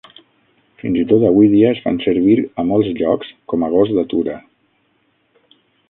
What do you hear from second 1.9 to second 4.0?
servir a molts llocs com a gos